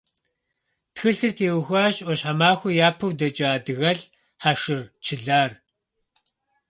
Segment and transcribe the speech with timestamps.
[0.93, 4.03] Тхылъыр теухуащ Ӏуащхьэмахуэ япэу дэкӀа адыгэлӀ
[4.41, 5.51] Хьэшыр Чылар.